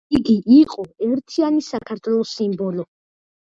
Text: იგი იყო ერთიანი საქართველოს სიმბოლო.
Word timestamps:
იგი 0.19 0.35
იყო 0.53 0.85
ერთიანი 1.07 1.61
საქართველოს 1.67 2.33
სიმბოლო. 2.41 2.89